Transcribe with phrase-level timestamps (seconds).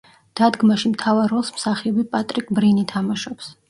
[0.39, 3.59] დადგმაში მთავარ როლს მსახიობი პატრიკ ბრინი თამაშობს.